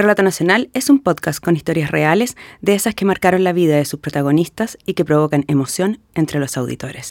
Relato 0.00 0.22
Nacional 0.22 0.70
es 0.72 0.88
un 0.88 1.00
podcast 1.00 1.44
con 1.44 1.56
historias 1.56 1.90
reales 1.90 2.34
de 2.62 2.74
esas 2.74 2.94
que 2.94 3.04
marcaron 3.04 3.44
la 3.44 3.52
vida 3.52 3.76
de 3.76 3.84
sus 3.84 4.00
protagonistas 4.00 4.78
y 4.86 4.94
que 4.94 5.04
provocan 5.04 5.44
emoción 5.46 6.00
entre 6.14 6.40
los 6.40 6.56
auditores. 6.56 7.10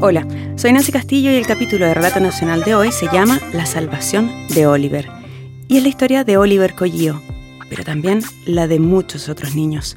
Hola, 0.00 0.26
soy 0.56 0.72
Nancy 0.72 0.90
Castillo 0.90 1.30
y 1.30 1.36
el 1.36 1.46
capítulo 1.46 1.86
de 1.86 1.94
Relato 1.94 2.18
Nacional 2.18 2.64
de 2.64 2.74
hoy 2.74 2.90
se 2.90 3.06
llama 3.12 3.40
La 3.52 3.64
salvación 3.64 4.28
de 4.48 4.66
Oliver. 4.66 5.08
Y 5.68 5.76
es 5.76 5.84
la 5.84 5.88
historia 5.88 6.24
de 6.24 6.36
Oliver 6.36 6.74
Collío, 6.74 7.22
pero 7.68 7.84
también 7.84 8.22
la 8.44 8.66
de 8.66 8.78
muchos 8.78 9.28
otros 9.28 9.54
niños. 9.54 9.96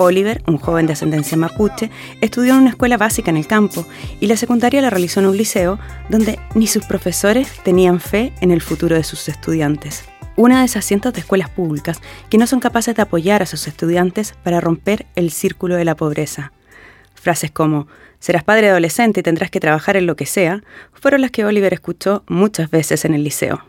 Oliver, 0.00 0.42
un 0.46 0.58
joven 0.58 0.86
de 0.86 0.92
ascendencia 0.92 1.36
mapuche, 1.36 1.90
estudió 2.20 2.52
en 2.54 2.60
una 2.60 2.70
escuela 2.70 2.96
básica 2.96 3.30
en 3.30 3.36
el 3.36 3.48
campo 3.48 3.84
y 4.20 4.28
la 4.28 4.36
secundaria 4.36 4.80
la 4.80 4.90
realizó 4.90 5.18
en 5.18 5.26
un 5.26 5.36
liceo 5.36 5.80
donde 6.08 6.38
ni 6.54 6.68
sus 6.68 6.84
profesores 6.84 7.50
tenían 7.64 7.98
fe 7.98 8.32
en 8.40 8.52
el 8.52 8.60
futuro 8.60 8.94
de 8.94 9.02
sus 9.02 9.28
estudiantes. 9.28 10.04
Una 10.36 10.60
de 10.60 10.66
esas 10.66 10.84
cientos 10.84 11.12
de 11.14 11.20
escuelas 11.20 11.50
públicas 11.50 12.00
que 12.30 12.38
no 12.38 12.46
son 12.46 12.60
capaces 12.60 12.94
de 12.94 13.02
apoyar 13.02 13.42
a 13.42 13.46
sus 13.46 13.66
estudiantes 13.66 14.34
para 14.44 14.60
romper 14.60 15.06
el 15.16 15.32
círculo 15.32 15.74
de 15.74 15.84
la 15.84 15.96
pobreza. 15.96 16.52
Frases 17.14 17.50
como 17.50 17.88
serás 18.20 18.44
padre 18.44 18.68
adolescente 18.68 19.18
y 19.18 19.24
tendrás 19.24 19.50
que 19.50 19.58
trabajar 19.58 19.96
en 19.96 20.06
lo 20.06 20.14
que 20.14 20.26
sea, 20.26 20.62
fueron 20.92 21.22
las 21.22 21.32
que 21.32 21.44
Oliver 21.44 21.74
escuchó 21.74 22.22
muchas 22.28 22.70
veces 22.70 23.04
en 23.04 23.14
el 23.14 23.24
liceo. 23.24 23.64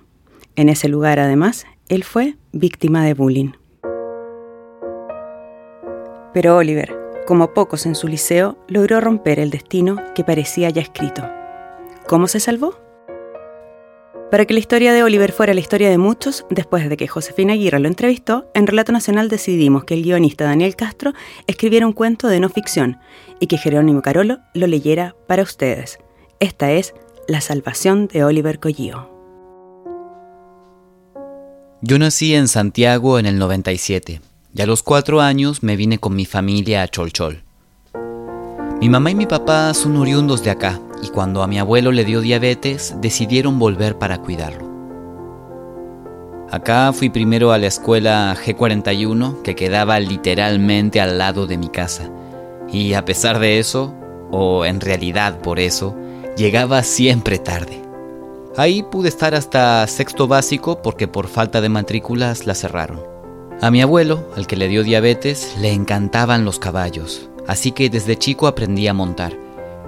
En 0.55 0.69
ese 0.69 0.89
lugar, 0.89 1.19
además, 1.19 1.65
él 1.89 2.03
fue 2.03 2.35
víctima 2.51 3.03
de 3.03 3.15
bullying. 3.15 3.51
Pero 6.33 6.57
Oliver, 6.57 6.95
como 7.25 7.53
pocos 7.53 7.87
en 7.87 7.95
su 7.95 8.07
liceo, 8.07 8.57
logró 8.67 9.01
romper 9.01 9.39
el 9.39 9.49
destino 9.49 9.97
que 10.13 10.23
parecía 10.23 10.69
ya 10.69 10.81
escrito. 10.81 11.27
¿Cómo 12.07 12.27
se 12.27 12.39
salvó? 12.39 12.75
Para 14.29 14.45
que 14.45 14.53
la 14.53 14.59
historia 14.59 14.93
de 14.93 15.01
Oliver 15.01 15.31
fuera 15.31 15.55
la 15.55 15.59
historia 15.59 15.89
de 15.89 15.97
muchos, 15.97 16.45
después 16.51 16.87
de 16.87 16.97
que 16.97 17.07
Josefina 17.07 17.53
Aguirre 17.53 17.79
lo 17.79 17.87
entrevistó, 17.87 18.47
en 18.53 18.67
Relato 18.67 18.91
Nacional 18.91 19.27
decidimos 19.27 19.85
que 19.85 19.95
el 19.95 20.03
guionista 20.03 20.45
Daniel 20.45 20.75
Castro 20.75 21.13
escribiera 21.47 21.87
un 21.87 21.93
cuento 21.93 22.27
de 22.27 22.39
no 22.39 22.49
ficción 22.49 22.99
y 23.39 23.47
que 23.47 23.57
Jerónimo 23.57 24.03
Carolo 24.03 24.37
lo 24.53 24.67
leyera 24.67 25.15
para 25.27 25.41
ustedes. 25.41 25.97
Esta 26.39 26.71
es 26.71 26.93
La 27.27 27.41
salvación 27.41 28.07
de 28.07 28.23
Oliver 28.23 28.59
Collío. 28.59 29.08
Yo 31.81 31.97
nací 31.97 32.35
en 32.35 32.49
Santiago 32.49 33.19
en 33.19 33.25
el 33.25 33.39
97 33.39 34.19
y 34.53 34.61
a 34.61 34.65
los 34.65 34.83
cuatro 34.83 35.21
años 35.21 35.63
me 35.63 35.77
vine 35.77 35.97
con 35.97 36.13
mi 36.13 36.25
familia 36.25 36.81
a 36.81 36.89
Cholchol. 36.89 37.43
Mi 38.81 38.89
mamá 38.89 39.11
y 39.11 39.15
mi 39.15 39.25
papá 39.25 39.73
son 39.73 39.95
oriundos 39.95 40.43
de 40.43 40.51
acá 40.51 40.81
y 41.01 41.07
cuando 41.07 41.41
a 41.41 41.47
mi 41.47 41.57
abuelo 41.57 41.93
le 41.93 42.03
dio 42.03 42.19
diabetes 42.19 42.95
decidieron 42.99 43.59
volver 43.59 43.97
para 43.97 44.17
cuidarlo. 44.17 44.67
Acá 46.51 46.91
fui 46.91 47.09
primero 47.09 47.53
a 47.53 47.57
la 47.57 47.67
escuela 47.67 48.35
G41 48.35 49.41
que 49.41 49.55
quedaba 49.55 50.01
literalmente 50.01 50.99
al 50.99 51.17
lado 51.17 51.47
de 51.47 51.57
mi 51.57 51.69
casa 51.69 52.11
y 52.69 52.93
a 52.93 53.05
pesar 53.05 53.39
de 53.39 53.57
eso, 53.57 53.95
o 54.31 54.65
en 54.65 54.81
realidad 54.81 55.39
por 55.39 55.61
eso, 55.61 55.95
llegaba 56.35 56.83
siempre 56.83 57.39
tarde. 57.39 57.88
Ahí 58.59 58.83
pude 58.83 59.07
estar 59.07 59.35
hasta 59.35 59.87
sexto 59.87 60.27
básico 60.27 60.81
porque 60.81 61.07
por 61.07 61.27
falta 61.27 61.61
de 61.61 61.69
matrículas 61.69 62.45
la 62.45 62.53
cerraron. 62.53 62.99
A 63.61 63.71
mi 63.71 63.81
abuelo, 63.81 64.27
al 64.35 64.47
que 64.47 64.57
le 64.57 64.67
dio 64.67 64.83
diabetes, 64.83 65.55
le 65.61 65.71
encantaban 65.71 66.43
los 66.43 66.59
caballos, 66.59 67.29
así 67.47 67.71
que 67.71 67.89
desde 67.89 68.17
chico 68.17 68.47
aprendí 68.47 68.89
a 68.89 68.93
montar, 68.93 69.31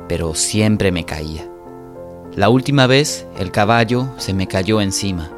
pero 0.07 0.35
siempre 0.35 0.93
me 0.93 1.03
caía. 1.03 1.51
La 2.33 2.47
última 2.47 2.87
vez, 2.87 3.27
el 3.37 3.51
caballo 3.51 4.07
se 4.15 4.33
me 4.33 4.47
cayó 4.47 4.79
encima. 4.79 5.29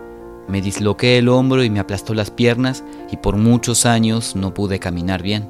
Me 0.47 0.61
disloqué 0.61 1.17
el 1.17 1.27
hombro 1.27 1.63
y 1.63 1.71
me 1.71 1.79
aplastó 1.79 2.13
las 2.13 2.29
piernas 2.29 2.83
y 3.09 3.17
por 3.17 3.38
muchos 3.38 3.88
años 3.88 4.35
no 4.35 4.53
pude 4.53 4.77
caminar 4.77 5.23
bien. 5.23 5.50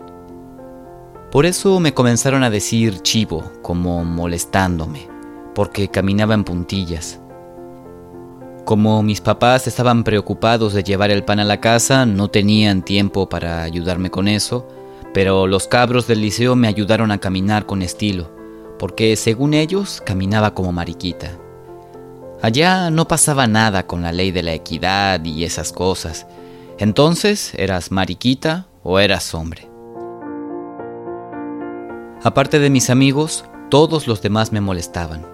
Por 1.33 1.45
eso 1.45 1.81
me 1.81 1.93
comenzaron 1.93 2.43
a 2.43 2.49
decir 2.49 3.01
chivo, 3.01 3.43
como 3.61 4.05
molestándome, 4.05 5.09
porque 5.53 5.89
caminaba 5.89 6.33
en 6.33 6.45
puntillas. 6.45 7.19
Como 8.65 9.03
mis 9.03 9.19
papás 9.19 9.67
estaban 9.67 10.05
preocupados 10.05 10.73
de 10.73 10.83
llevar 10.83 11.11
el 11.11 11.25
pan 11.25 11.41
a 11.41 11.43
la 11.43 11.59
casa, 11.59 12.05
no 12.05 12.29
tenían 12.29 12.81
tiempo 12.81 13.27
para 13.27 13.61
ayudarme 13.63 14.09
con 14.09 14.29
eso, 14.29 14.65
pero 15.13 15.47
los 15.47 15.67
cabros 15.67 16.07
del 16.07 16.21
liceo 16.21 16.55
me 16.55 16.69
ayudaron 16.69 17.11
a 17.11 17.17
caminar 17.17 17.65
con 17.65 17.81
estilo, 17.81 18.31
porque 18.79 19.17
según 19.17 19.53
ellos 19.53 20.01
caminaba 20.05 20.53
como 20.53 20.71
mariquita. 20.71 21.31
Allá 22.41 22.89
no 22.89 23.05
pasaba 23.05 23.47
nada 23.47 23.85
con 23.85 24.01
la 24.01 24.13
ley 24.13 24.31
de 24.31 24.43
la 24.43 24.53
equidad 24.53 25.23
y 25.25 25.43
esas 25.43 25.73
cosas. 25.73 26.25
Entonces 26.77 27.53
eras 27.55 27.91
mariquita 27.91 28.67
o 28.81 28.99
eras 28.99 29.33
hombre. 29.33 29.69
Aparte 32.23 32.59
de 32.59 32.69
mis 32.69 32.89
amigos, 32.89 33.43
todos 33.69 34.07
los 34.07 34.21
demás 34.21 34.53
me 34.53 34.61
molestaban. 34.61 35.32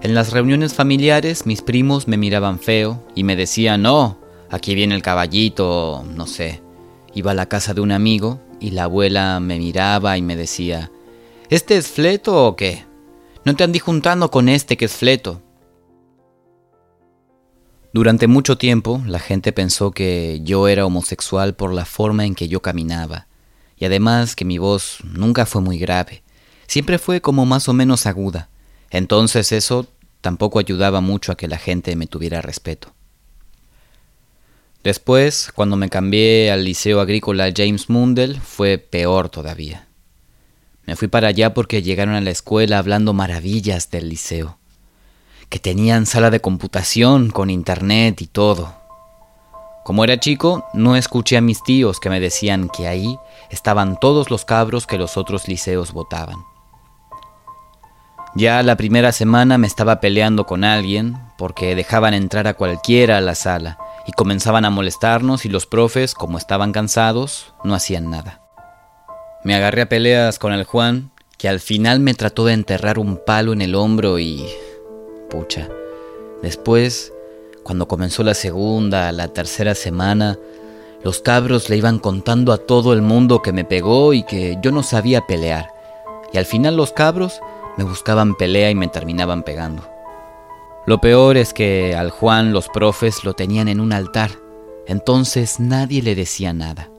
En 0.00 0.14
las 0.14 0.32
reuniones 0.32 0.74
familiares 0.74 1.44
mis 1.44 1.60
primos 1.60 2.06
me 2.06 2.16
miraban 2.16 2.60
feo 2.60 3.04
y 3.16 3.24
me 3.24 3.34
decían, 3.34 3.82
no, 3.82 4.16
aquí 4.48 4.76
viene 4.76 4.94
el 4.94 5.02
caballito, 5.02 6.04
no 6.14 6.28
sé. 6.28 6.62
Iba 7.14 7.32
a 7.32 7.34
la 7.34 7.46
casa 7.46 7.74
de 7.74 7.80
un 7.80 7.90
amigo 7.90 8.40
y 8.60 8.70
la 8.70 8.84
abuela 8.84 9.40
me 9.40 9.58
miraba 9.58 10.16
y 10.16 10.22
me 10.22 10.36
decía, 10.36 10.92
¿este 11.50 11.76
es 11.76 11.88
fleto 11.88 12.46
o 12.46 12.54
qué? 12.54 12.84
No 13.44 13.56
te 13.56 13.64
andí 13.64 13.80
juntando 13.80 14.30
con 14.30 14.48
este 14.48 14.76
que 14.76 14.84
es 14.84 14.92
fleto. 14.92 15.42
Durante 17.92 18.28
mucho 18.28 18.56
tiempo 18.56 19.02
la 19.04 19.18
gente 19.18 19.50
pensó 19.50 19.90
que 19.90 20.40
yo 20.44 20.68
era 20.68 20.86
homosexual 20.86 21.56
por 21.56 21.74
la 21.74 21.84
forma 21.84 22.24
en 22.24 22.36
que 22.36 22.46
yo 22.46 22.62
caminaba, 22.62 23.26
y 23.76 23.84
además 23.84 24.36
que 24.36 24.44
mi 24.44 24.58
voz 24.58 24.98
nunca 25.02 25.44
fue 25.44 25.60
muy 25.60 25.76
grave, 25.76 26.22
siempre 26.68 26.98
fue 26.98 27.20
como 27.20 27.46
más 27.46 27.68
o 27.68 27.72
menos 27.72 28.06
aguda. 28.06 28.48
Entonces 28.90 29.52
eso 29.52 29.86
tampoco 30.20 30.58
ayudaba 30.58 31.00
mucho 31.00 31.32
a 31.32 31.36
que 31.36 31.48
la 31.48 31.58
gente 31.58 31.96
me 31.96 32.06
tuviera 32.06 32.42
respeto. 32.42 32.92
Después, 34.84 35.50
cuando 35.54 35.76
me 35.76 35.88
cambié 35.88 36.50
al 36.50 36.64
Liceo 36.64 37.00
Agrícola 37.00 37.52
James 37.54 37.90
Mundell, 37.90 38.40
fue 38.40 38.78
peor 38.78 39.28
todavía. 39.28 39.88
Me 40.86 40.96
fui 40.96 41.08
para 41.08 41.28
allá 41.28 41.52
porque 41.52 41.82
llegaron 41.82 42.14
a 42.14 42.20
la 42.20 42.30
escuela 42.30 42.78
hablando 42.78 43.12
maravillas 43.12 43.90
del 43.90 44.08
liceo, 44.08 44.56
que 45.50 45.58
tenían 45.58 46.06
sala 46.06 46.30
de 46.30 46.40
computación 46.40 47.30
con 47.30 47.50
internet 47.50 48.22
y 48.22 48.26
todo. 48.26 48.74
Como 49.84 50.04
era 50.04 50.20
chico, 50.20 50.64
no 50.72 50.96
escuché 50.96 51.36
a 51.36 51.42
mis 51.42 51.62
tíos 51.62 52.00
que 52.00 52.08
me 52.08 52.20
decían 52.20 52.70
que 52.74 52.86
ahí 52.86 53.18
estaban 53.50 53.98
todos 54.00 54.30
los 54.30 54.44
cabros 54.44 54.86
que 54.86 54.96
los 54.96 55.16
otros 55.16 55.48
liceos 55.48 55.92
votaban. 55.92 56.38
Ya 58.38 58.62
la 58.62 58.76
primera 58.76 59.10
semana 59.10 59.58
me 59.58 59.66
estaba 59.66 59.98
peleando 59.98 60.46
con 60.46 60.62
alguien 60.62 61.16
porque 61.36 61.74
dejaban 61.74 62.14
entrar 62.14 62.46
a 62.46 62.54
cualquiera 62.54 63.18
a 63.18 63.20
la 63.20 63.34
sala 63.34 63.78
y 64.06 64.12
comenzaban 64.12 64.64
a 64.64 64.70
molestarnos 64.70 65.44
y 65.44 65.48
los 65.48 65.66
profes, 65.66 66.14
como 66.14 66.38
estaban 66.38 66.70
cansados, 66.70 67.52
no 67.64 67.74
hacían 67.74 68.10
nada. 68.10 68.40
Me 69.42 69.56
agarré 69.56 69.82
a 69.82 69.88
peleas 69.88 70.38
con 70.38 70.52
el 70.52 70.62
Juan, 70.62 71.10
que 71.36 71.48
al 71.48 71.58
final 71.58 71.98
me 71.98 72.14
trató 72.14 72.44
de 72.44 72.52
enterrar 72.52 73.00
un 73.00 73.18
palo 73.26 73.52
en 73.52 73.60
el 73.60 73.74
hombro 73.74 74.20
y... 74.20 74.46
pucha. 75.28 75.68
Después, 76.40 77.12
cuando 77.64 77.88
comenzó 77.88 78.22
la 78.22 78.34
segunda, 78.34 79.10
la 79.10 79.26
tercera 79.26 79.74
semana, 79.74 80.38
los 81.02 81.18
cabros 81.18 81.68
le 81.70 81.76
iban 81.76 81.98
contando 81.98 82.52
a 82.52 82.58
todo 82.58 82.92
el 82.92 83.02
mundo 83.02 83.42
que 83.42 83.52
me 83.52 83.64
pegó 83.64 84.14
y 84.14 84.22
que 84.22 84.58
yo 84.62 84.70
no 84.70 84.84
sabía 84.84 85.26
pelear. 85.26 85.72
Y 86.32 86.38
al 86.38 86.44
final 86.44 86.76
los 86.76 86.92
cabros 86.92 87.40
me 87.78 87.84
buscaban 87.84 88.34
pelea 88.34 88.70
y 88.70 88.74
me 88.74 88.88
terminaban 88.88 89.44
pegando. 89.44 89.88
Lo 90.84 91.00
peor 91.00 91.36
es 91.36 91.54
que 91.54 91.94
al 91.94 92.10
Juan 92.10 92.52
los 92.52 92.68
profes 92.68 93.24
lo 93.24 93.34
tenían 93.34 93.68
en 93.68 93.80
un 93.80 93.92
altar, 93.92 94.32
entonces 94.86 95.60
nadie 95.60 96.02
le 96.02 96.14
decía 96.14 96.52
nada. 96.52 96.90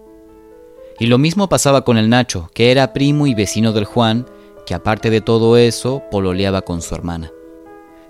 Y 1.00 1.08
lo 1.08 1.18
mismo 1.18 1.50
pasaba 1.50 1.84
con 1.84 1.98
el 1.98 2.10
Nacho, 2.10 2.50
que 2.54 2.72
era 2.72 2.94
primo 2.94 3.28
y 3.28 3.34
vecino 3.34 3.74
del 3.74 3.86
Juan, 3.86 4.26
que 4.66 4.74
aparte 4.74 5.10
de 5.10 5.22
todo 5.22 5.58
eso, 5.58 6.02
pololeaba 6.12 6.62
con 6.62 6.81
su 6.81 6.96
hermana. 6.96 7.31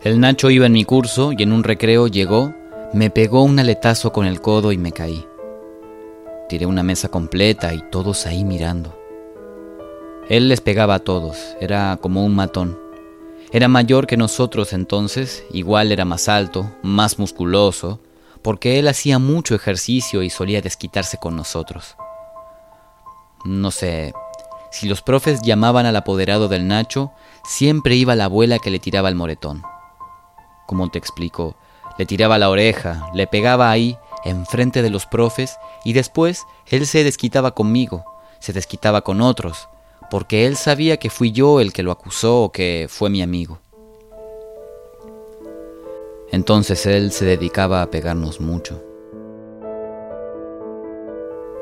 El 0.04 0.20
Nacho 0.20 0.50
iba 0.52 0.68
en 0.68 0.74
mi 0.74 0.86
curso 0.86 1.32
y 1.32 1.42
en 1.42 1.52
un 1.52 1.64
recreo 1.64 2.08
llegó, 2.08 2.54
me 2.94 3.10
pegó 3.10 3.44
un 3.44 3.58
aletazo 3.58 4.12
con 4.12 4.26
el 4.26 4.42
codo 4.42 4.72
y 4.72 4.78
me 4.78 4.92
caí. 4.92 5.26
Tiré 6.50 6.66
una 6.66 6.84
mesa 6.84 7.10
completa 7.10 7.74
y 7.74 7.82
todos 7.90 8.28
ahí 8.28 8.44
mirando. 8.44 8.99
Él 10.30 10.48
les 10.48 10.62
pegaba 10.62 10.94
a 10.94 11.00
todos, 11.00 11.56
era 11.60 11.98
como 12.00 12.24
un 12.24 12.36
matón. 12.36 12.80
Era 13.52 13.68
mayor 13.68 14.06
que 14.06 14.16
nosotros 14.16 14.74
entonces, 14.74 15.44
igual 15.52 15.92
era 15.92 16.06
más 16.06 16.30
alto, 16.30 16.72
más 16.84 17.18
musculoso, 17.18 18.00
porque 18.44 18.78
él 18.78 18.88
hacía 18.88 19.18
mucho 19.18 19.56
ejercicio 19.56 20.22
y 20.22 20.30
solía 20.30 20.62
desquitarse 20.62 21.18
con 21.18 21.36
nosotros. 21.36 21.96
No 23.44 23.72
sé, 23.72 24.14
si 24.70 24.88
los 24.88 25.02
profes 25.02 25.42
llamaban 25.42 25.88
al 25.88 25.96
apoderado 25.96 26.48
del 26.48 26.68
Nacho, 26.68 27.12
siempre 27.44 27.96
iba 27.96 28.16
la 28.16 28.26
abuela 28.26 28.60
que 28.60 28.70
le 28.70 28.78
tiraba 28.78 29.10
el 29.10 29.16
moretón. 29.16 29.64
¿Cómo 30.68 30.92
te 30.92 31.00
explico? 31.00 31.56
Le 31.98 32.06
tiraba 32.06 32.38
la 32.38 32.52
oreja, 32.52 33.10
le 33.16 33.26
pegaba 33.26 33.72
ahí, 33.72 33.98
enfrente 34.24 34.84
de 34.84 34.92
los 34.92 35.08
profes, 35.08 35.58
y 35.84 35.94
después 35.94 36.46
él 36.68 36.86
se 36.86 37.04
desquitaba 37.04 37.56
conmigo, 37.56 38.06
se 38.38 38.54
desquitaba 38.54 39.02
con 39.02 39.22
otros, 39.22 39.69
porque 40.10 40.46
él 40.46 40.56
sabía 40.56 40.98
que 40.98 41.10
fui 41.10 41.32
yo 41.32 41.60
el 41.60 41.74
que 41.74 41.84
lo 41.84 41.92
acusó 41.92 42.44
o 42.44 42.52
que 42.52 42.88
fue 42.90 43.10
mi 43.10 43.22
amigo. 43.22 43.60
Entonces 46.32 46.86
él 46.86 47.12
se 47.12 47.26
dedicaba 47.26 47.82
a 47.82 47.90
pegarnos 47.90 48.40
mucho. 48.40 48.84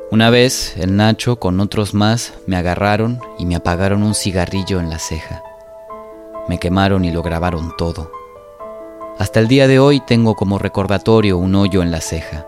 Una 0.09 0.29
vez 0.29 0.75
el 0.77 0.95
Nacho 0.95 1.37
con 1.37 1.59
otros 1.59 1.93
más 1.93 2.33
me 2.45 2.55
agarraron 2.55 3.19
y 3.37 3.45
me 3.45 3.55
apagaron 3.55 4.03
un 4.03 4.15
cigarrillo 4.15 4.79
en 4.79 4.89
la 4.89 4.99
ceja. 4.99 5.43
Me 6.47 6.59
quemaron 6.59 7.03
y 7.03 7.11
lo 7.11 7.21
grabaron 7.21 7.75
todo. 7.77 8.11
Hasta 9.19 9.39
el 9.39 9.47
día 9.47 9.67
de 9.67 9.79
hoy 9.79 9.99
tengo 9.99 10.35
como 10.35 10.59
recordatorio 10.59 11.37
un 11.37 11.55
hoyo 11.55 11.81
en 11.81 11.91
la 11.91 12.01
ceja. 12.01 12.47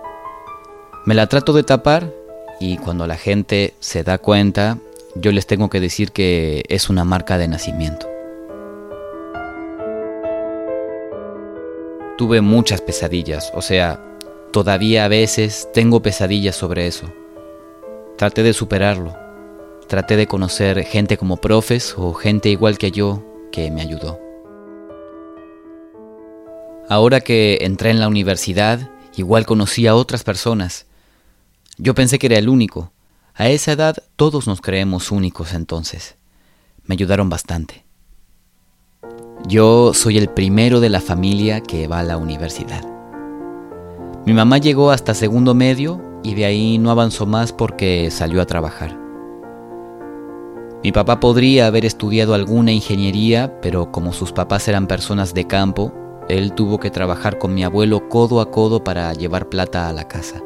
Me 1.05 1.15
la 1.15 1.27
trato 1.27 1.51
de 1.51 1.63
tapar 1.63 2.09
y 2.59 2.77
cuando 2.77 3.07
la 3.07 3.17
gente 3.17 3.73
se 3.79 4.03
da 4.03 4.19
cuenta, 4.19 4.77
yo 5.21 5.31
les 5.31 5.47
tengo 5.47 5.69
que 5.69 5.79
decir 5.79 6.11
que 6.11 6.63
es 6.69 6.89
una 6.89 7.03
marca 7.03 7.37
de 7.37 7.47
nacimiento. 7.47 8.09
Tuve 12.17 12.41
muchas 12.41 12.81
pesadillas, 12.81 13.51
o 13.53 13.61
sea, 13.61 14.03
todavía 14.51 15.05
a 15.05 15.07
veces 15.07 15.69
tengo 15.73 16.01
pesadillas 16.01 16.55
sobre 16.55 16.87
eso. 16.87 17.11
Traté 18.17 18.43
de 18.43 18.53
superarlo. 18.53 19.15
Traté 19.87 20.17
de 20.17 20.27
conocer 20.27 20.83
gente 20.83 21.17
como 21.17 21.37
profes 21.37 21.95
o 21.97 22.13
gente 22.13 22.49
igual 22.49 22.77
que 22.77 22.91
yo 22.91 23.23
que 23.51 23.71
me 23.71 23.81
ayudó. 23.81 24.19
Ahora 26.89 27.21
que 27.21 27.59
entré 27.61 27.91
en 27.91 27.99
la 27.99 28.07
universidad, 28.07 28.89
igual 29.15 29.45
conocí 29.45 29.87
a 29.87 29.95
otras 29.95 30.23
personas. 30.23 30.85
Yo 31.77 31.95
pensé 31.95 32.19
que 32.19 32.27
era 32.27 32.37
el 32.37 32.49
único. 32.49 32.91
A 33.39 33.47
esa 33.47 33.71
edad 33.71 33.95
todos 34.17 34.47
nos 34.47 34.59
creemos 34.59 35.13
únicos 35.13 35.53
entonces. 35.53 36.17
Me 36.83 36.95
ayudaron 36.95 37.29
bastante. 37.29 37.85
Yo 39.47 39.93
soy 39.93 40.17
el 40.17 40.27
primero 40.27 40.81
de 40.81 40.89
la 40.89 40.99
familia 40.99 41.61
que 41.61 41.87
va 41.87 41.99
a 41.99 42.03
la 42.03 42.17
universidad. 42.17 42.83
Mi 44.25 44.33
mamá 44.33 44.57
llegó 44.57 44.91
hasta 44.91 45.13
segundo 45.13 45.55
medio 45.55 46.01
y 46.21 46.35
de 46.35 46.43
ahí 46.43 46.77
no 46.79 46.91
avanzó 46.91 47.25
más 47.25 47.53
porque 47.53 48.11
salió 48.11 48.41
a 48.41 48.45
trabajar. 48.45 48.99
Mi 50.83 50.91
papá 50.91 51.21
podría 51.21 51.67
haber 51.67 51.85
estudiado 51.85 52.33
alguna 52.33 52.73
ingeniería, 52.73 53.61
pero 53.61 53.89
como 53.89 54.11
sus 54.11 54.33
papás 54.33 54.67
eran 54.67 54.85
personas 54.85 55.33
de 55.33 55.47
campo, 55.47 55.93
él 56.27 56.51
tuvo 56.51 56.77
que 56.77 56.91
trabajar 56.91 57.37
con 57.37 57.53
mi 57.53 57.63
abuelo 57.63 58.09
codo 58.09 58.41
a 58.41 58.51
codo 58.51 58.83
para 58.83 59.13
llevar 59.13 59.47
plata 59.47 59.87
a 59.87 59.93
la 59.93 60.09
casa. 60.09 60.43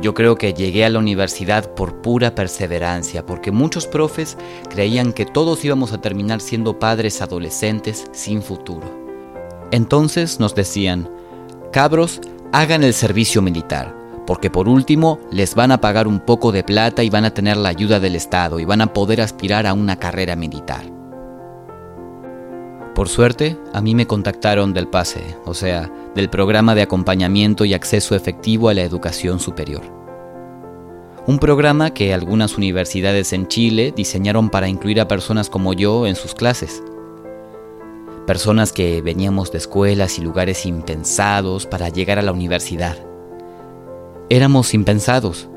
Yo 0.00 0.14
creo 0.14 0.36
que 0.36 0.54
llegué 0.54 0.84
a 0.84 0.90
la 0.90 1.00
universidad 1.00 1.74
por 1.74 2.00
pura 2.00 2.34
perseverancia, 2.36 3.26
porque 3.26 3.50
muchos 3.50 3.88
profes 3.88 4.36
creían 4.70 5.12
que 5.12 5.26
todos 5.26 5.64
íbamos 5.64 5.92
a 5.92 6.00
terminar 6.00 6.40
siendo 6.40 6.78
padres 6.78 7.20
adolescentes 7.20 8.06
sin 8.12 8.40
futuro. 8.40 8.86
Entonces 9.72 10.38
nos 10.38 10.54
decían, 10.54 11.10
cabros, 11.72 12.20
hagan 12.52 12.84
el 12.84 12.94
servicio 12.94 13.42
militar, 13.42 13.92
porque 14.24 14.50
por 14.50 14.68
último 14.68 15.18
les 15.32 15.56
van 15.56 15.72
a 15.72 15.80
pagar 15.80 16.06
un 16.06 16.20
poco 16.20 16.52
de 16.52 16.62
plata 16.62 17.02
y 17.02 17.10
van 17.10 17.24
a 17.24 17.34
tener 17.34 17.56
la 17.56 17.70
ayuda 17.70 17.98
del 17.98 18.14
Estado 18.14 18.60
y 18.60 18.64
van 18.64 18.80
a 18.80 18.92
poder 18.92 19.20
aspirar 19.20 19.66
a 19.66 19.74
una 19.74 19.96
carrera 19.96 20.36
militar. 20.36 20.84
Por 22.94 23.08
suerte, 23.08 23.56
a 23.72 23.80
mí 23.80 23.94
me 23.94 24.06
contactaron 24.06 24.74
del 24.74 24.88
PASE, 24.88 25.36
o 25.44 25.54
sea, 25.54 25.90
del 26.18 26.30
Programa 26.30 26.74
de 26.74 26.82
Acompañamiento 26.82 27.64
y 27.64 27.74
Acceso 27.74 28.16
Efectivo 28.16 28.68
a 28.68 28.74
la 28.74 28.82
Educación 28.82 29.38
Superior. 29.38 29.82
Un 31.28 31.38
programa 31.38 31.94
que 31.94 32.12
algunas 32.12 32.58
universidades 32.58 33.32
en 33.32 33.46
Chile 33.46 33.94
diseñaron 33.94 34.50
para 34.50 34.66
incluir 34.66 35.00
a 35.00 35.06
personas 35.06 35.48
como 35.48 35.74
yo 35.74 36.08
en 36.08 36.16
sus 36.16 36.34
clases. 36.34 36.82
Personas 38.26 38.72
que 38.72 39.00
veníamos 39.00 39.52
de 39.52 39.58
escuelas 39.58 40.18
y 40.18 40.22
lugares 40.22 40.66
impensados 40.66 41.66
para 41.66 41.88
llegar 41.88 42.18
a 42.18 42.22
la 42.22 42.32
universidad 42.32 42.96
éramos 44.28 44.74
impensados, 44.74 45.48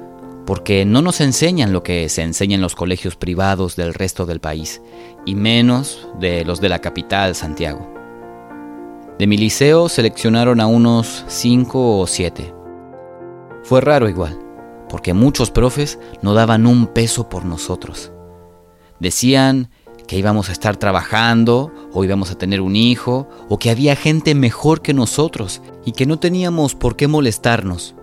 porque 0.46 0.86
no 0.86 1.02
nos 1.02 1.22
enseñan 1.22 1.74
lo 1.74 1.82
que 1.82 2.08
se 2.08 2.22
enseña 2.22 2.54
en 2.54 2.62
los 2.62 2.76
colegios 2.76 3.16
privados 3.16 3.76
del 3.76 3.96
resto 3.96 4.28
del 4.28 4.40
país, 4.42 4.80
y 5.26 5.34
menos 5.34 6.08
de 6.20 6.46
los 6.46 6.62
de 6.62 6.70
la 6.70 6.80
capital, 6.80 7.34
Santiago. 7.34 8.01
De 9.22 9.28
mi 9.28 9.38
liceo 9.38 9.88
seleccionaron 9.88 10.60
a 10.60 10.66
unos 10.66 11.26
cinco 11.28 12.00
o 12.00 12.08
siete. 12.08 12.56
Fue 13.62 13.80
raro 13.80 14.10
igual, 14.10 14.40
porque 14.90 15.14
muchos 15.14 15.52
profes 15.52 16.00
no 16.24 16.34
daban 16.34 16.66
un 16.66 16.88
peso 16.88 17.30
por 17.30 17.46
nosotros. 17.46 18.12
Decían 19.00 19.70
que 20.08 20.18
íbamos 20.18 20.50
a 20.50 20.54
estar 20.54 20.76
trabajando 20.78 21.72
o 21.94 22.04
íbamos 22.04 22.32
a 22.32 22.38
tener 22.40 22.62
un 22.62 22.76
hijo 22.76 23.30
o 23.48 23.60
que 23.60 23.70
había 23.70 23.96
gente 23.96 24.34
mejor 24.34 24.82
que 24.82 24.96
nosotros 24.96 25.62
y 25.86 25.92
que 25.92 26.08
no 26.08 26.18
teníamos 26.18 26.74
por 26.74 26.96
qué 26.96 27.08
molestarnos 27.08 27.94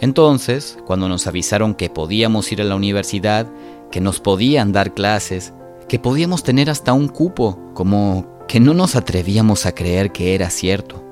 entonces, 0.00 0.78
cuando 0.84 1.08
nos 1.08 1.26
avisaron 1.26 1.74
que 1.74 1.88
podíamos 1.88 2.52
ir 2.52 2.60
a 2.60 2.64
la 2.64 2.76
universidad, 2.76 3.50
que 3.90 4.00
nos 4.00 4.20
podían 4.20 4.72
dar 4.72 4.92
clases, 4.92 5.54
que 5.88 5.98
podíamos 5.98 6.42
tener 6.42 6.68
hasta 6.68 6.92
un 6.92 7.08
cupo, 7.08 7.58
como 7.72 8.35
que 8.48 8.60
no 8.60 8.74
nos 8.74 8.94
atrevíamos 8.94 9.66
a 9.66 9.74
creer 9.74 10.12
que 10.12 10.34
era 10.34 10.50
cierto. 10.50 11.02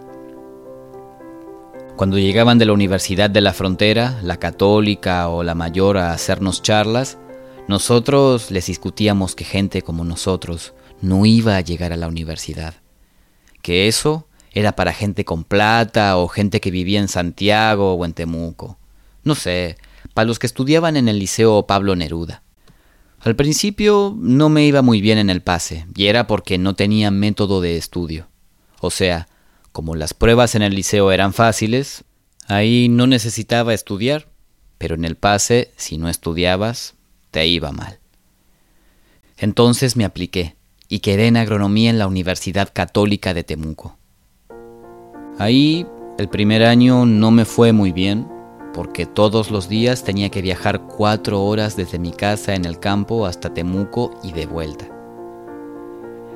Cuando 1.96 2.18
llegaban 2.18 2.58
de 2.58 2.66
la 2.66 2.72
Universidad 2.72 3.30
de 3.30 3.40
la 3.40 3.52
Frontera, 3.52 4.18
la 4.22 4.38
católica 4.38 5.28
o 5.28 5.42
la 5.42 5.54
mayor 5.54 5.96
a 5.96 6.12
hacernos 6.12 6.62
charlas, 6.62 7.18
nosotros 7.66 8.50
les 8.50 8.66
discutíamos 8.66 9.34
que 9.34 9.44
gente 9.44 9.82
como 9.82 10.04
nosotros 10.04 10.74
no 11.00 11.26
iba 11.26 11.56
a 11.56 11.60
llegar 11.60 11.92
a 11.92 11.96
la 11.96 12.08
universidad, 12.08 12.74
que 13.62 13.88
eso 13.88 14.26
era 14.52 14.72
para 14.72 14.92
gente 14.92 15.24
con 15.24 15.42
plata 15.44 16.16
o 16.16 16.28
gente 16.28 16.60
que 16.60 16.70
vivía 16.70 17.00
en 17.00 17.08
Santiago 17.08 17.94
o 17.94 18.04
en 18.04 18.12
Temuco. 18.12 18.78
No 19.24 19.34
sé, 19.34 19.76
para 20.14 20.26
los 20.26 20.38
que 20.38 20.46
estudiaban 20.46 20.96
en 20.96 21.08
el 21.08 21.18
Liceo 21.18 21.66
Pablo 21.66 21.96
Neruda. 21.96 22.43
Al 23.24 23.36
principio 23.36 24.14
no 24.18 24.50
me 24.50 24.66
iba 24.66 24.82
muy 24.82 25.00
bien 25.00 25.16
en 25.16 25.30
el 25.30 25.40
pase, 25.40 25.86
y 25.96 26.08
era 26.08 26.26
porque 26.26 26.58
no 26.58 26.74
tenía 26.74 27.10
método 27.10 27.62
de 27.62 27.78
estudio. 27.78 28.28
O 28.80 28.90
sea, 28.90 29.28
como 29.72 29.96
las 29.96 30.12
pruebas 30.12 30.54
en 30.54 30.60
el 30.60 30.74
liceo 30.74 31.10
eran 31.10 31.32
fáciles, 31.32 32.04
ahí 32.48 32.90
no 32.90 33.06
necesitaba 33.06 33.72
estudiar, 33.72 34.28
pero 34.76 34.94
en 34.94 35.06
el 35.06 35.16
pase, 35.16 35.72
si 35.76 35.96
no 35.96 36.10
estudiabas, 36.10 36.96
te 37.30 37.46
iba 37.46 37.72
mal. 37.72 37.98
Entonces 39.38 39.96
me 39.96 40.04
apliqué 40.04 40.54
y 40.90 40.98
quedé 40.98 41.26
en 41.26 41.38
agronomía 41.38 41.88
en 41.88 41.98
la 41.98 42.06
Universidad 42.06 42.74
Católica 42.74 43.32
de 43.32 43.42
Temuco. 43.42 43.96
Ahí 45.38 45.86
el 46.18 46.28
primer 46.28 46.62
año 46.62 47.06
no 47.06 47.30
me 47.30 47.46
fue 47.46 47.72
muy 47.72 47.90
bien 47.90 48.33
porque 48.74 49.06
todos 49.06 49.50
los 49.50 49.68
días 49.68 50.02
tenía 50.02 50.28
que 50.28 50.42
viajar 50.42 50.82
cuatro 50.82 51.42
horas 51.44 51.76
desde 51.76 51.98
mi 51.98 52.10
casa 52.10 52.54
en 52.54 52.64
el 52.64 52.78
campo 52.80 53.24
hasta 53.24 53.54
Temuco 53.54 54.10
y 54.22 54.32
de 54.32 54.46
vuelta. 54.46 54.86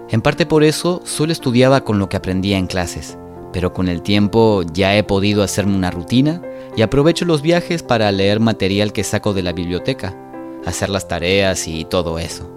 En 0.08 0.22
parte 0.22 0.46
por 0.46 0.64
eso 0.64 1.02
solo 1.04 1.32
estudiaba 1.32 1.84
con 1.84 1.98
lo 1.98 2.08
que 2.08 2.16
aprendía 2.16 2.56
en 2.56 2.68
clases, 2.68 3.18
pero 3.52 3.72
con 3.74 3.88
el 3.88 4.00
tiempo 4.02 4.62
ya 4.72 4.96
he 4.96 5.02
podido 5.02 5.42
hacerme 5.42 5.76
una 5.76 5.90
rutina 5.90 6.40
y 6.76 6.82
aprovecho 6.82 7.24
los 7.24 7.42
viajes 7.42 7.82
para 7.82 8.10
leer 8.12 8.40
material 8.40 8.92
que 8.92 9.04
saco 9.04 9.34
de 9.34 9.42
la 9.42 9.52
biblioteca, 9.52 10.16
hacer 10.64 10.88
las 10.88 11.08
tareas 11.08 11.66
y 11.66 11.84
todo 11.84 12.18
eso. 12.18 12.48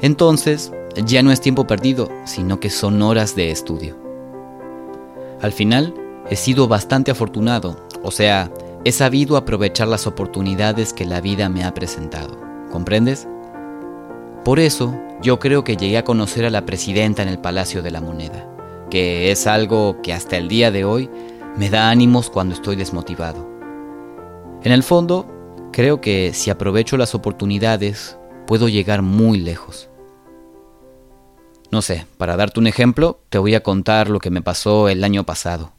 Entonces, 0.00 0.72
ya 1.04 1.22
no 1.22 1.32
es 1.32 1.40
tiempo 1.40 1.66
perdido, 1.66 2.08
sino 2.24 2.60
que 2.60 2.70
son 2.70 3.02
horas 3.02 3.34
de 3.34 3.50
estudio. 3.50 3.96
Al 5.42 5.52
final, 5.52 5.92
he 6.30 6.36
sido 6.36 6.68
bastante 6.68 7.10
afortunado, 7.10 7.86
o 8.02 8.10
sea, 8.10 8.50
he 8.86 8.92
sabido 8.92 9.36
aprovechar 9.36 9.88
las 9.88 10.06
oportunidades 10.06 10.92
que 10.92 11.06
la 11.06 11.20
vida 11.20 11.48
me 11.48 11.64
ha 11.64 11.74
presentado. 11.74 12.40
¿Comprendes? 12.70 13.26
Por 14.44 14.60
eso, 14.60 14.96
yo 15.20 15.40
creo 15.40 15.64
que 15.64 15.76
llegué 15.76 15.98
a 15.98 16.04
conocer 16.04 16.44
a 16.44 16.50
la 16.50 16.64
presidenta 16.64 17.20
en 17.24 17.28
el 17.28 17.40
Palacio 17.40 17.82
de 17.82 17.90
la 17.90 18.00
Moneda, 18.00 18.48
que 18.88 19.32
es 19.32 19.48
algo 19.48 20.00
que 20.02 20.12
hasta 20.12 20.36
el 20.36 20.46
día 20.46 20.70
de 20.70 20.84
hoy 20.84 21.10
me 21.56 21.68
da 21.68 21.90
ánimos 21.90 22.30
cuando 22.30 22.54
estoy 22.54 22.76
desmotivado. 22.76 23.50
En 24.62 24.70
el 24.70 24.84
fondo, 24.84 25.26
creo 25.72 26.00
que 26.00 26.32
si 26.32 26.50
aprovecho 26.50 26.96
las 26.96 27.16
oportunidades, 27.16 28.16
puedo 28.46 28.68
llegar 28.68 29.02
muy 29.02 29.40
lejos. 29.40 29.90
No 31.72 31.82
sé, 31.82 32.06
para 32.18 32.36
darte 32.36 32.60
un 32.60 32.68
ejemplo, 32.68 33.18
te 33.30 33.38
voy 33.38 33.56
a 33.56 33.64
contar 33.64 34.08
lo 34.10 34.20
que 34.20 34.30
me 34.30 34.42
pasó 34.42 34.88
el 34.88 35.02
año 35.02 35.24
pasado. 35.24 35.75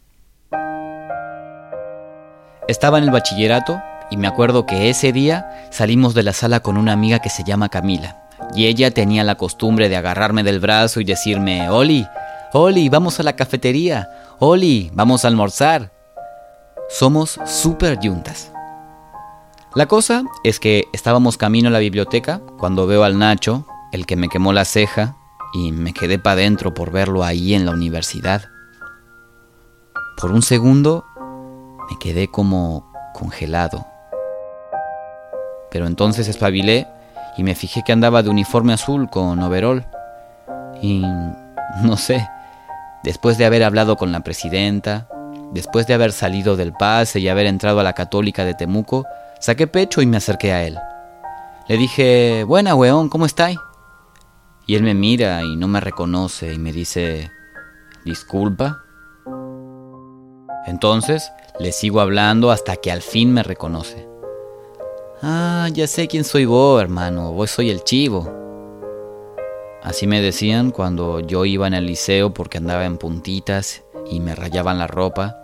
Estaba 2.67 2.97
en 2.97 3.05
el 3.05 3.11
bachillerato 3.11 3.81
Y 4.09 4.17
me 4.17 4.27
acuerdo 4.27 4.65
que 4.65 4.89
ese 4.89 5.11
día 5.11 5.69
salimos 5.71 6.13
de 6.13 6.23
la 6.23 6.33
sala 6.33 6.59
con 6.59 6.77
una 6.77 6.93
amiga 6.93 7.19
que 7.19 7.29
se 7.29 7.43
llama 7.43 7.69
Camila. 7.69 8.23
Y 8.53 8.67
ella 8.67 8.91
tenía 8.91 9.23
la 9.23 9.35
costumbre 9.35 9.89
de 9.89 9.97
agarrarme 9.97 10.43
del 10.43 10.59
brazo 10.59 11.01
y 11.01 11.03
decirme, 11.03 11.69
Oli, 11.69 12.07
Oli, 12.53 12.87
vamos 12.87 13.19
a 13.19 13.23
la 13.23 13.35
cafetería. 13.35 14.09
Oli, 14.39 14.89
vamos 14.93 15.25
a 15.25 15.27
almorzar. 15.27 15.91
Somos 16.89 17.39
súper 17.45 17.99
yuntas. 17.99 18.51
La 19.75 19.85
cosa 19.85 20.23
es 20.43 20.59
que 20.59 20.85
estábamos 20.93 21.37
camino 21.37 21.67
a 21.67 21.71
la 21.71 21.79
biblioteca 21.79 22.39
cuando 22.57 22.87
veo 22.87 23.03
al 23.03 23.19
Nacho, 23.19 23.67
el 23.91 24.05
que 24.05 24.15
me 24.15 24.29
quemó 24.29 24.53
la 24.53 24.63
ceja, 24.63 25.17
y 25.53 25.71
me 25.71 25.93
quedé 25.93 26.17
para 26.19 26.33
adentro 26.33 26.73
por 26.73 26.91
verlo 26.91 27.23
ahí 27.23 27.53
en 27.53 27.65
la 27.65 27.71
universidad. 27.71 28.45
Por 30.17 30.31
un 30.31 30.41
segundo 30.41 31.05
me 31.89 31.97
quedé 31.99 32.27
como 32.29 32.91
congelado. 33.13 33.85
Pero 35.71 35.87
entonces 35.87 36.27
espabilé 36.27 36.87
y 37.37 37.43
me 37.43 37.55
fijé 37.55 37.83
que 37.83 37.93
andaba 37.93 38.23
de 38.23 38.29
uniforme 38.29 38.73
azul 38.73 39.09
con 39.09 39.39
overol. 39.39 39.85
Y 40.81 41.03
no 41.83 41.97
sé, 41.97 42.27
después 43.03 43.37
de 43.37 43.45
haber 43.45 43.63
hablado 43.63 43.95
con 43.95 44.11
la 44.11 44.21
presidenta, 44.21 45.07
después 45.51 45.87
de 45.87 45.93
haber 45.93 46.11
salido 46.11 46.55
del 46.55 46.73
pase 46.73 47.19
y 47.19 47.29
haber 47.29 47.45
entrado 47.45 47.79
a 47.79 47.83
la 47.83 47.93
católica 47.93 48.45
de 48.45 48.53
Temuco, 48.53 49.05
saqué 49.39 49.67
pecho 49.67 50.01
y 50.01 50.05
me 50.05 50.17
acerqué 50.17 50.53
a 50.53 50.63
él. 50.63 50.77
Le 51.67 51.77
dije, 51.77 52.43
buena 52.45 52.75
weón, 52.75 53.09
¿cómo 53.09 53.25
estáis? 53.25 53.57
Y 54.65 54.75
él 54.75 54.83
me 54.83 54.93
mira 54.93 55.43
y 55.43 55.55
no 55.55 55.67
me 55.67 55.79
reconoce 55.79 56.53
y 56.53 56.57
me 56.57 56.71
dice, 56.71 57.31
disculpa. 58.03 58.83
Entonces 60.65 61.31
le 61.59 61.71
sigo 61.71 62.01
hablando 62.01 62.51
hasta 62.51 62.75
que 62.75 62.91
al 62.91 63.01
fin 63.01 63.33
me 63.33 63.43
reconoce. 63.43 64.07
Ah, 65.21 65.67
ya 65.73 65.87
sé 65.87 66.07
quién 66.07 66.23
soy 66.23 66.45
vos, 66.45 66.81
hermano, 66.81 67.33
vos 67.33 67.49
soy 67.49 67.69
el 67.69 67.83
chivo. 67.83 68.31
Así 69.81 70.05
me 70.05 70.21
decían 70.21 70.71
cuando 70.71 71.19
yo 71.19 71.45
iba 71.45 71.65
en 71.65 71.73
el 71.73 71.85
liceo 71.85 72.33
porque 72.33 72.57
andaba 72.57 72.85
en 72.85 72.97
puntitas 72.97 73.83
y 74.09 74.19
me 74.19 74.35
rayaban 74.35 74.77
la 74.77 74.87
ropa. 74.87 75.37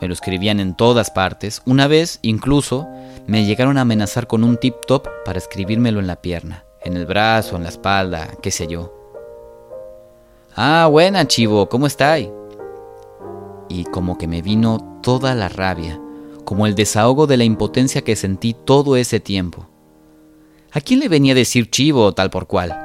Me 0.00 0.08
lo 0.08 0.14
escribían 0.14 0.60
en 0.60 0.74
todas 0.74 1.10
partes. 1.10 1.62
Una 1.64 1.86
vez, 1.86 2.18
incluso, 2.22 2.88
me 3.26 3.44
llegaron 3.44 3.78
a 3.78 3.82
amenazar 3.82 4.26
con 4.26 4.44
un 4.44 4.56
tip 4.56 4.74
top 4.86 5.08
para 5.24 5.38
escribírmelo 5.38 6.00
en 6.00 6.06
la 6.06 6.16
pierna, 6.16 6.64
en 6.82 6.96
el 6.96 7.06
brazo, 7.06 7.56
en 7.56 7.62
la 7.62 7.68
espalda, 7.68 8.28
qué 8.42 8.50
sé 8.50 8.66
yo. 8.66 8.92
Ah, 10.54 10.86
buena, 10.90 11.26
chivo, 11.26 11.68
¿cómo 11.68 11.86
estáis? 11.86 12.28
Y 13.72 13.84
como 13.84 14.18
que 14.18 14.28
me 14.28 14.42
vino 14.42 15.00
toda 15.02 15.34
la 15.34 15.48
rabia, 15.48 15.98
como 16.44 16.66
el 16.66 16.74
desahogo 16.74 17.26
de 17.26 17.38
la 17.38 17.44
impotencia 17.44 18.02
que 18.02 18.16
sentí 18.16 18.54
todo 18.54 18.96
ese 18.96 19.18
tiempo. 19.18 19.66
¿A 20.72 20.80
quién 20.80 21.00
le 21.00 21.08
venía 21.08 21.32
a 21.32 21.36
decir 21.36 21.70
chivo 21.70 22.12
tal 22.12 22.28
por 22.30 22.46
cual? 22.46 22.76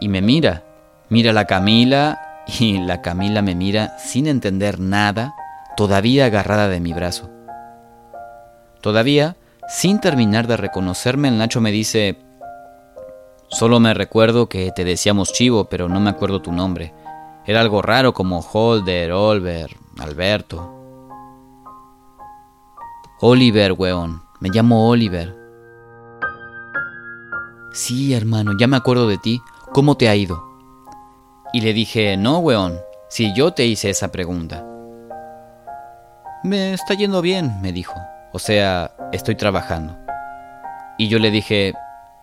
Y 0.00 0.08
me 0.08 0.22
mira, 0.22 0.64
mira 1.08 1.32
la 1.32 1.46
Camila 1.46 2.44
y 2.58 2.78
la 2.78 3.02
Camila 3.02 3.42
me 3.42 3.54
mira 3.56 3.98
sin 3.98 4.28
entender 4.28 4.78
nada, 4.78 5.34
todavía 5.76 6.26
agarrada 6.26 6.68
de 6.68 6.80
mi 6.80 6.92
brazo. 6.92 7.28
Todavía, 8.80 9.36
sin 9.68 10.00
terminar 10.00 10.46
de 10.46 10.56
reconocerme, 10.56 11.28
el 11.28 11.38
Nacho 11.38 11.60
me 11.60 11.72
dice, 11.72 12.16
solo 13.48 13.80
me 13.80 13.94
recuerdo 13.94 14.48
que 14.48 14.70
te 14.70 14.84
decíamos 14.84 15.32
chivo, 15.32 15.64
pero 15.64 15.88
no 15.88 15.98
me 15.98 16.10
acuerdo 16.10 16.40
tu 16.40 16.52
nombre. 16.52 16.94
Era 17.46 17.60
algo 17.60 17.82
raro 17.82 18.12
como 18.12 18.40
Holder, 18.40 19.12
Olver, 19.12 19.76
Alberto. 19.98 20.72
Oliver, 23.20 23.72
weón. 23.72 24.22
Me 24.40 24.50
llamo 24.50 24.88
Oliver. 24.88 25.34
Sí, 27.72 28.14
hermano, 28.14 28.52
ya 28.58 28.66
me 28.66 28.76
acuerdo 28.76 29.08
de 29.08 29.18
ti. 29.18 29.40
¿Cómo 29.72 29.96
te 29.96 30.08
ha 30.08 30.16
ido? 30.16 30.42
Y 31.52 31.60
le 31.62 31.72
dije, 31.72 32.16
no, 32.16 32.38
weón, 32.38 32.78
si 33.08 33.34
yo 33.34 33.52
te 33.52 33.66
hice 33.66 33.90
esa 33.90 34.12
pregunta. 34.12 34.64
Me 36.44 36.74
está 36.74 36.94
yendo 36.94 37.22
bien, 37.22 37.60
me 37.62 37.72
dijo. 37.72 37.94
O 38.32 38.38
sea, 38.38 38.94
estoy 39.12 39.34
trabajando. 39.34 39.96
Y 40.98 41.08
yo 41.08 41.18
le 41.18 41.30
dije, 41.30 41.72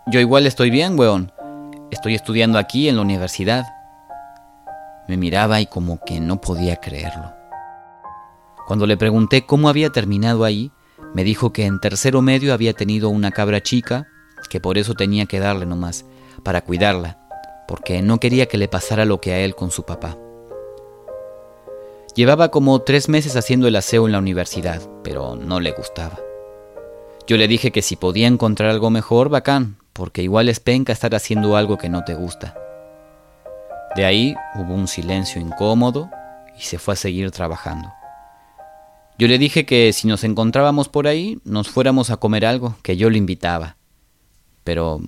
yo 0.07 0.19
igual 0.19 0.45
estoy 0.45 0.69
bien, 0.69 0.97
weón. 0.97 1.31
Estoy 1.89 2.15
estudiando 2.15 2.59
aquí 2.59 2.87
en 2.89 2.97
la 2.97 3.01
universidad. 3.01 3.65
Me 5.07 5.17
miraba 5.17 5.59
y 5.61 5.65
como 5.65 5.99
que 6.05 6.19
no 6.19 6.39
podía 6.39 6.75
creerlo. 6.75 7.42
Cuando 8.67 8.87
le 8.87 8.97
pregunté 8.97 9.45
cómo 9.45 9.69
había 9.69 9.89
terminado 9.89 10.43
ahí, 10.43 10.71
me 11.13 11.23
dijo 11.23 11.51
que 11.51 11.65
en 11.65 11.79
tercero 11.79 12.21
medio 12.21 12.53
había 12.53 12.73
tenido 12.73 13.09
una 13.09 13.31
cabra 13.31 13.61
chica, 13.61 14.07
que 14.49 14.59
por 14.59 14.77
eso 14.77 14.93
tenía 14.93 15.25
que 15.25 15.39
darle 15.39 15.65
nomás, 15.65 16.05
para 16.43 16.61
cuidarla, 16.61 17.19
porque 17.67 18.01
no 18.01 18.19
quería 18.19 18.47
que 18.47 18.57
le 18.57 18.67
pasara 18.67 19.05
lo 19.05 19.19
que 19.19 19.33
a 19.33 19.39
él 19.39 19.55
con 19.55 19.71
su 19.71 19.83
papá. 19.83 20.17
Llevaba 22.15 22.49
como 22.49 22.79
tres 22.81 23.09
meses 23.09 23.35
haciendo 23.35 23.67
el 23.67 23.75
aseo 23.75 24.05
en 24.05 24.11
la 24.11 24.19
universidad, 24.19 24.81
pero 25.03 25.35
no 25.35 25.59
le 25.59 25.71
gustaba. 25.71 26.19
Yo 27.25 27.37
le 27.37 27.47
dije 27.47 27.71
que 27.71 27.81
si 27.81 27.95
podía 27.95 28.27
encontrar 28.27 28.69
algo 28.69 28.89
mejor, 28.89 29.29
bacán, 29.29 29.77
porque 29.93 30.21
igual 30.21 30.49
es 30.49 30.59
penca 30.59 30.93
estar 30.93 31.15
haciendo 31.15 31.55
algo 31.55 31.77
que 31.77 31.89
no 31.89 32.03
te 32.03 32.13
gusta. 32.13 32.55
De 33.95 34.05
ahí 34.05 34.35
hubo 34.55 34.73
un 34.73 34.87
silencio 34.87 35.41
incómodo 35.41 36.09
y 36.57 36.61
se 36.61 36.77
fue 36.77 36.93
a 36.93 36.97
seguir 36.97 37.31
trabajando. 37.31 37.89
Yo 39.19 39.27
le 39.27 39.37
dije 39.37 39.65
que 39.65 39.93
si 39.93 40.07
nos 40.07 40.23
encontrábamos 40.23 40.89
por 40.89 41.07
ahí, 41.07 41.39
nos 41.45 41.69
fuéramos 41.69 42.09
a 42.09 42.17
comer 42.17 42.45
algo, 42.45 42.75
que 42.81 42.97
yo 42.97 43.09
lo 43.09 43.17
invitaba. 43.17 43.77
Pero 44.63 45.01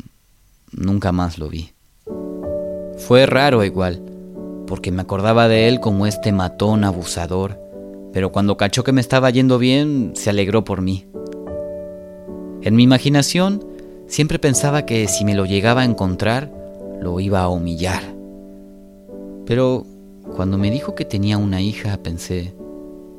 nunca 0.72 1.12
más 1.12 1.40
lo 1.40 1.50
vi. 1.50 1.72
Fue 2.98 3.26
raro 3.26 3.64
igual, 3.64 4.02
porque 4.68 4.92
me 4.92 5.02
acordaba 5.02 5.48
de 5.48 5.68
él 5.68 5.80
como 5.80 6.06
este 6.06 6.32
matón 6.32 6.84
abusador, 6.84 7.60
pero 8.14 8.32
cuando 8.32 8.58
cachó 8.58 8.84
que 8.84 8.92
me 8.92 9.02
estaba 9.02 9.30
yendo 9.32 9.58
bien, 9.58 10.12
se 10.16 10.30
alegró 10.30 10.64
por 10.64 10.82
mí. 10.82 11.06
En 12.62 12.76
mi 12.76 12.84
imaginación, 12.84 13.66
siempre 14.08 14.40
pensaba 14.40 14.86
que 14.86 15.08
si 15.08 15.26
me 15.26 15.36
lo 15.36 15.46
llegaba 15.46 15.82
a 15.82 15.86
encontrar, 15.86 16.52
lo 17.02 17.20
iba 17.20 17.42
a 17.42 17.50
humillar. 17.50 18.04
Pero 19.46 19.86
cuando 20.36 20.58
me 20.58 20.72
dijo 20.72 20.96
que 20.96 21.06
tenía 21.06 21.38
una 21.38 21.60
hija, 21.60 21.98
pensé, 21.98 22.54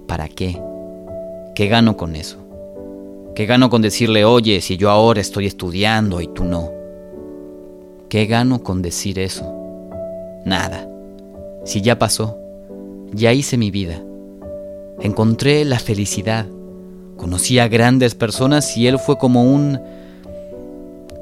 ¿para 0.07 0.29
qué? 0.29 0.59
¿Qué 1.57 1.69
gano 1.69 1.97
con 1.97 2.17
eso? 2.17 2.37
¿Qué 3.35 3.47
gano 3.47 3.71
con 3.71 3.81
decirle, 3.81 4.27
oye, 4.27 4.61
si 4.61 4.77
yo 4.77 4.91
ahora 4.91 5.23
estoy 5.23 5.47
estudiando 5.47 6.21
y 6.21 6.29
tú 6.29 6.45
no? 6.45 6.71
¿Qué 8.11 8.27
gano 8.27 8.63
con 8.63 8.83
decir 8.83 9.19
eso? 9.19 9.51
Nada. 10.45 10.87
Si 11.65 11.81
ya 11.81 11.99
pasó, 11.99 12.37
ya 13.11 13.33
hice 13.33 13.57
mi 13.57 13.71
vida. 13.71 14.05
Encontré 15.01 15.65
la 15.65 15.79
felicidad. 15.79 16.45
Conocí 17.17 17.59
a 17.59 17.69
grandes 17.69 18.15
personas 18.15 18.77
y 18.77 18.87
él 18.87 18.99
fue 18.99 19.17
como 19.17 19.43
un... 19.43 19.81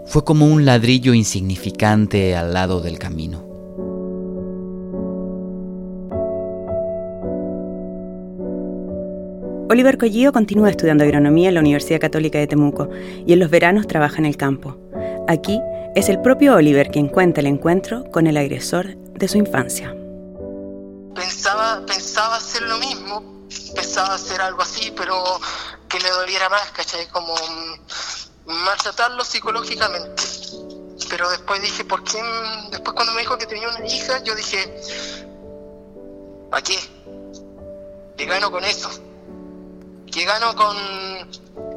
fue 0.04 0.24
como 0.24 0.48
un 0.48 0.64
ladrillo 0.64 1.14
insignificante 1.14 2.34
al 2.34 2.54
lado 2.54 2.80
del 2.80 2.98
camino. 2.98 3.53
Oliver 9.70 9.96
Collío 9.96 10.30
continúa 10.30 10.68
estudiando 10.68 11.04
agronomía 11.04 11.48
en 11.48 11.54
la 11.54 11.60
Universidad 11.60 11.98
Católica 11.98 12.38
de 12.38 12.46
Temuco 12.46 12.90
y 13.26 13.32
en 13.32 13.38
los 13.38 13.48
veranos 13.48 13.86
trabaja 13.88 14.18
en 14.18 14.26
el 14.26 14.36
campo. 14.36 14.76
Aquí 15.26 15.58
es 15.94 16.10
el 16.10 16.20
propio 16.20 16.54
Oliver 16.54 16.90
quien 16.90 17.08
cuenta 17.08 17.40
el 17.40 17.46
encuentro 17.46 18.04
con 18.10 18.26
el 18.26 18.36
agresor 18.36 18.94
de 18.94 19.26
su 19.26 19.38
infancia. 19.38 19.94
Pensaba, 21.14 21.82
pensaba 21.86 22.36
hacer 22.36 22.60
lo 22.62 22.76
mismo, 22.76 23.46
pensaba 23.74 24.14
hacer 24.14 24.38
algo 24.42 24.60
así, 24.60 24.92
pero 24.94 25.24
que 25.88 25.98
le 25.98 26.10
doliera 26.10 26.50
más, 26.50 26.70
¿cachai? 26.72 27.08
Como 27.08 27.32
mm, 27.34 28.52
maltratarlo 28.64 29.24
psicológicamente. 29.24 30.22
Pero 31.08 31.30
después 31.30 31.62
dije, 31.62 31.84
¿por 31.84 32.04
qué? 32.04 32.20
Después 32.70 32.94
cuando 32.94 33.14
me 33.14 33.20
dijo 33.20 33.38
que 33.38 33.46
tenía 33.46 33.70
una 33.70 33.86
hija, 33.86 34.22
yo 34.24 34.34
dije, 34.34 34.76
¿para 36.50 36.62
qué? 36.62 36.76
¿Qué 38.18 38.26
gano 38.26 38.50
con 38.50 38.62
eso? 38.62 38.90
¿Qué 40.14 40.24
gano 40.24 40.54
con 40.54 40.76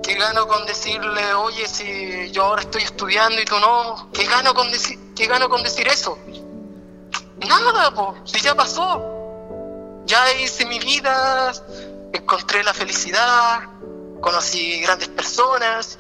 qué 0.03 0.13
gano 0.13 0.47
con 0.47 0.63
decirle, 0.67 1.33
oye, 1.33 1.67
si 1.67 2.29
yo 2.31 2.43
ahora 2.43 2.61
estoy 2.61 2.83
estudiando 2.83 3.41
y 3.41 3.45
tú 3.45 3.59
no? 3.59 4.11
¿Qué 4.13 4.25
gano 4.25 4.53
con 4.53 4.69
decir, 4.71 4.95
qué 5.15 5.25
gano 5.25 5.49
con 5.49 5.63
decir 5.63 5.87
eso? 5.87 6.19
Nada, 7.39 7.91
pues, 7.95 8.31
si 8.31 8.39
ya 8.39 8.53
pasó. 8.53 10.03
Ya 10.05 10.31
hice 10.33 10.67
mi 10.67 10.77
vida, 10.77 11.51
encontré 12.13 12.63
la 12.63 12.75
felicidad, 12.75 13.63
conocí 14.21 14.81
grandes 14.81 15.07
personas 15.07 15.97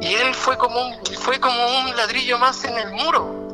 y 0.00 0.14
él 0.14 0.34
fue 0.34 0.58
como 0.58 0.88
un, 0.88 1.06
fue 1.20 1.38
como 1.38 1.78
un 1.78 1.96
ladrillo 1.96 2.36
más 2.36 2.64
en 2.64 2.76
el 2.76 2.90
muro. 2.94 3.48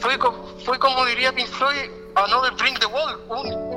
Fue, 0.00 0.18
fue 0.64 0.80
como 0.80 1.04
diría 1.04 1.32
Pink 1.32 1.46
Floyd, 1.46 1.88
another 2.16 2.52
bring 2.54 2.76
the 2.80 2.86
wall, 2.86 3.20
un, 3.28 3.71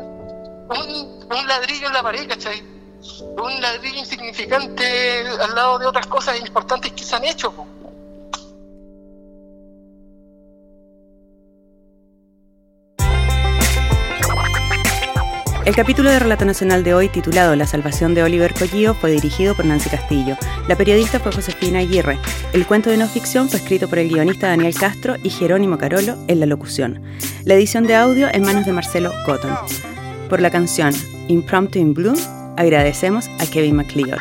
un, 0.69 1.47
ladrillo 1.47 1.87
en 1.87 1.93
la 1.93 2.03
pared, 2.03 2.27
¿cachai? 2.27 2.63
un 3.37 3.61
ladrillo 3.61 3.99
insignificante 3.99 5.27
al 5.27 5.53
lado 5.53 5.77
de 5.77 5.85
otras 5.85 6.07
cosas 6.07 6.39
importantes 6.39 6.91
que 6.91 7.03
se 7.03 7.15
han 7.15 7.23
hecho. 7.23 7.53
El 15.65 15.75
capítulo 15.75 16.11
de 16.11 16.19
Relato 16.19 16.45
Nacional 16.45 16.83
de 16.83 16.93
hoy, 16.93 17.09
titulado 17.09 17.55
La 17.55 17.65
salvación 17.65 18.13
de 18.13 18.21
Oliver 18.21 18.53
Collío, 18.53 18.93
fue 18.93 19.09
dirigido 19.09 19.55
por 19.55 19.65
Nancy 19.65 19.89
Castillo. 19.89 20.37
La 20.67 20.75
periodista 20.75 21.19
fue 21.19 21.31
Josefina 21.31 21.79
Aguirre. 21.79 22.19
El 22.53 22.67
cuento 22.67 22.91
de 22.91 22.97
no 22.97 23.07
ficción 23.07 23.49
fue 23.49 23.57
escrito 23.57 23.89
por 23.89 23.97
el 23.97 24.09
guionista 24.09 24.47
Daniel 24.47 24.75
Castro 24.75 25.15
y 25.23 25.31
Jerónimo 25.31 25.79
Carolo 25.79 26.17
en 26.27 26.39
la 26.39 26.45
locución. 26.45 27.01
La 27.45 27.55
edición 27.55 27.87
de 27.87 27.95
audio 27.95 28.27
en 28.31 28.43
manos 28.43 28.67
de 28.67 28.73
Marcelo 28.73 29.11
Cotton. 29.25 29.57
Por 30.29 30.41
la 30.41 30.49
canción 30.49 30.93
Impromptu 31.27 31.79
in 31.79 31.93
Blue, 31.93 32.15
agradecemos 32.57 33.29
a 33.39 33.45
Kevin 33.45 33.75
McLeod. 33.75 34.17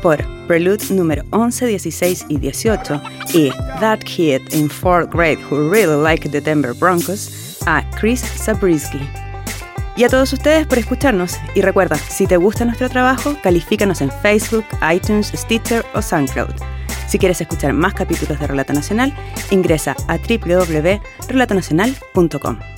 Por 0.00 0.24
Prelude 0.46 0.84
número 0.90 1.24
11, 1.30 1.66
16 1.66 2.26
y 2.28 2.38
18 2.38 3.02
y 3.34 3.50
That 3.80 3.98
Kid 4.00 4.42
in 4.52 4.68
4th 4.68 5.10
Grade 5.12 5.38
Who 5.50 5.70
Really 5.70 6.00
Liked 6.00 6.30
the 6.30 6.40
Denver 6.40 6.72
Broncos, 6.72 7.58
a 7.66 7.82
Chris 7.98 8.20
Zabriskie. 8.20 9.00
Y 9.96 10.04
a 10.04 10.08
todos 10.08 10.32
ustedes 10.32 10.68
por 10.68 10.78
escucharnos. 10.78 11.36
Y 11.56 11.62
recuerda, 11.62 11.96
si 11.96 12.28
te 12.28 12.36
gusta 12.36 12.64
nuestro 12.64 12.88
trabajo, 12.88 13.36
califícanos 13.42 14.00
en 14.00 14.12
Facebook, 14.22 14.64
iTunes, 14.94 15.32
Stitcher 15.34 15.84
o 15.94 16.02
SoundCloud. 16.02 16.54
Si 17.08 17.18
quieres 17.18 17.40
escuchar 17.40 17.72
más 17.72 17.94
capítulos 17.94 18.38
de 18.38 18.46
Relato 18.46 18.72
Nacional, 18.72 19.12
ingresa 19.50 19.96
a 20.06 20.18
www.relatonacional.com. 20.18 22.77